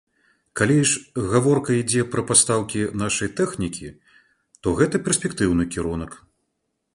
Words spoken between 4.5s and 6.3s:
то гэта перспектыўны кірунак.